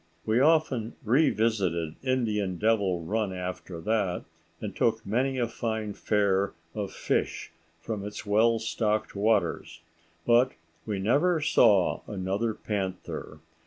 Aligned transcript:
We 0.25 0.39
often 0.39 0.95
revisited 1.03 1.93
Indian 2.01 2.57
Devil 2.57 3.03
Run 3.03 3.31
after 3.31 3.79
that, 3.81 4.25
and 4.59 4.75
took 4.75 5.05
many 5.05 5.37
a 5.37 5.47
fine 5.47 5.93
fare 5.93 6.53
of 6.73 6.91
fish 6.91 7.51
from 7.81 8.03
its 8.03 8.25
well 8.25 8.57
stocked 8.57 9.15
waters, 9.15 9.81
but 10.25 10.53
we 10.87 10.97
never 10.97 11.39
saw 11.39 12.01
another 12.07 12.55
panther. 12.55 13.41